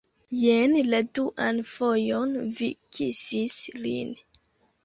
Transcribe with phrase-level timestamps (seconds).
[0.43, 4.19] Jen la duan fojon vi kisis lin